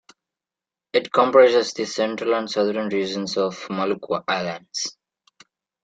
It 0.93 1.13
comprises 1.13 1.73
the 1.73 1.85
central 1.85 2.33
and 2.33 2.49
southern 2.49 2.89
regions 2.89 3.37
of 3.37 3.51
the 3.67 3.75
Maluku 3.75 4.23
Islands. 4.27 4.97